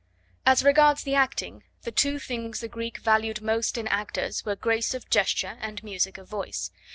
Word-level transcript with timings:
As 0.47 0.63
regards 0.63 1.03
the 1.03 1.13
acting, 1.13 1.61
the 1.83 1.91
two 1.91 2.17
things 2.17 2.59
the 2.59 2.67
Greeks 2.67 2.99
valued 3.03 3.39
most 3.43 3.77
in 3.77 3.87
actors 3.89 4.43
were 4.43 4.55
grace 4.55 4.95
of 4.95 5.07
gesture 5.11 5.59
and 5.61 5.83
music 5.83 6.17
of 6.17 6.27
voice. 6.27 6.71